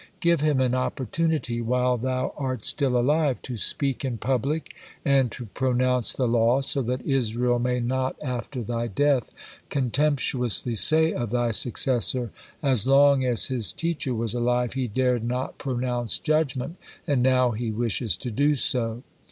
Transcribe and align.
Give 0.19 0.41
him 0.41 0.59
an 0.59 0.73
opportunity, 0.73 1.61
while 1.61 1.95
thou 1.95 2.33
art 2.35 2.65
still 2.65 2.97
alive, 2.97 3.39
to 3.43 3.55
speak 3.55 4.03
in 4.03 4.17
public 4.17 4.73
and 5.05 5.31
to 5.33 5.45
pronounce 5.45 6.11
the 6.11 6.27
law, 6.27 6.61
so 6.61 6.81
that 6.81 7.05
Israel 7.05 7.59
may 7.59 7.79
not 7.79 8.15
after 8.19 8.63
thy 8.63 8.87
death 8.87 9.29
contemptuously 9.69 10.73
say 10.73 11.13
of 11.13 11.29
thy 11.29 11.51
successor, 11.51 12.31
'As 12.63 12.87
long 12.87 13.23
as 13.23 13.45
his 13.45 13.71
teacher 13.71 14.15
was 14.15 14.33
alive, 14.33 14.73
he 14.73 14.87
dared 14.87 15.23
not 15.23 15.59
pronounce 15.59 16.17
judgement, 16.17 16.77
and 17.05 17.21
now 17.21 17.51
he 17.51 17.69
wishes 17.69 18.17
to 18.17 18.31
do 18.31 18.55
so!' 18.55 19.03